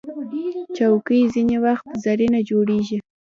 چوکۍ 0.75 1.21
ځینې 1.33 1.57
وخت 1.65 1.87
زرینه 2.03 2.39
جوړیږي. 2.49 2.97